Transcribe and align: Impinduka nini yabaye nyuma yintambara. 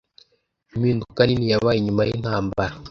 Impinduka 0.73 1.21
nini 1.23 1.45
yabaye 1.53 1.77
nyuma 1.85 2.01
yintambara. 2.07 2.73